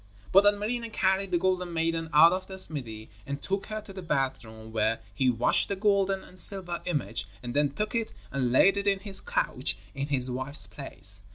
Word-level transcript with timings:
But 0.31 0.45
Ilmarinen 0.45 0.89
carried 0.91 1.29
the 1.29 1.37
golden 1.37 1.73
maiden 1.73 2.09
out 2.11 2.33
of 2.33 2.47
the 2.47 2.57
smithy 2.57 3.11
and 3.27 3.39
took 3.39 3.67
her 3.67 3.81
to 3.81 3.93
the 3.93 4.01
bath 4.01 4.43
room 4.43 4.71
where 4.71 4.99
he 5.13 5.29
washed 5.29 5.67
the 5.69 5.75
golden 5.75 6.23
and 6.23 6.39
silver 6.39 6.81
image 6.85 7.27
and 7.43 7.53
then 7.53 7.69
took 7.69 7.93
it 7.93 8.11
and 8.31 8.51
laid 8.51 8.77
it 8.77 8.87
in 8.87 9.01
his 9.01 9.19
couch, 9.21 9.77
in 9.93 10.07
his 10.07 10.31
wife's 10.31 10.65
place. 10.65 11.21